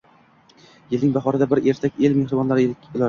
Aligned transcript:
Yilning 0.93 1.13
bahorida 1.17 1.49
bir 1.51 1.61
etak 1.75 2.03
“el 2.09 2.17
mehribonlari 2.23 2.67
ular 2.75 2.99